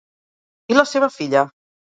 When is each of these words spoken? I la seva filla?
I 0.75 0.79
la 0.79 0.87
seva 0.95 1.13
filla? 1.19 1.47